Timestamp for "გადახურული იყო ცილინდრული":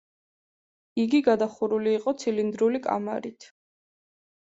1.29-2.87